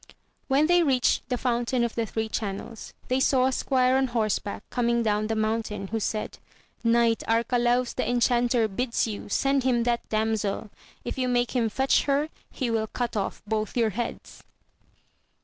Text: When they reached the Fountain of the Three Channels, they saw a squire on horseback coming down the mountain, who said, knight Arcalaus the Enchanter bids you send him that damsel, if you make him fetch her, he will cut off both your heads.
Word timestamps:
When 0.47 0.65
they 0.65 0.81
reached 0.81 1.29
the 1.29 1.37
Fountain 1.37 1.83
of 1.83 1.93
the 1.93 2.07
Three 2.07 2.27
Channels, 2.27 2.93
they 3.07 3.19
saw 3.19 3.45
a 3.45 3.51
squire 3.51 3.97
on 3.97 4.07
horseback 4.07 4.63
coming 4.71 5.03
down 5.03 5.27
the 5.27 5.35
mountain, 5.35 5.89
who 5.89 5.99
said, 5.99 6.39
knight 6.83 7.21
Arcalaus 7.27 7.93
the 7.93 8.09
Enchanter 8.09 8.67
bids 8.67 9.05
you 9.05 9.29
send 9.29 9.63
him 9.63 9.83
that 9.83 10.09
damsel, 10.09 10.71
if 11.05 11.19
you 11.19 11.27
make 11.27 11.51
him 11.55 11.69
fetch 11.69 12.05
her, 12.05 12.29
he 12.49 12.71
will 12.71 12.87
cut 12.87 13.15
off 13.15 13.43
both 13.45 13.77
your 13.77 13.91
heads. 13.91 14.43